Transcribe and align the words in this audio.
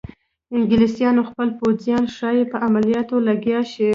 انګلیسیانو 0.55 1.21
خپل 1.29 1.47
پوځیان 1.59 2.03
ښایي 2.15 2.43
په 2.51 2.57
عملیاتو 2.67 3.15
لګیا 3.27 3.59
شي. 3.71 3.89